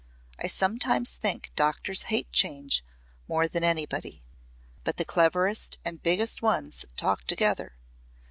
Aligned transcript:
I 0.39 0.47
sometimes 0.47 1.13
think 1.13 1.51
doctors 1.55 2.01
hate 2.09 2.31
change 2.31 2.83
more 3.27 3.47
than 3.47 3.63
anybody. 3.63 4.23
But 4.83 4.97
the 4.97 5.05
cleverest 5.05 5.77
and 5.85 6.01
biggest 6.01 6.41
ones 6.41 6.85
talk 6.97 7.27
together. 7.27 7.73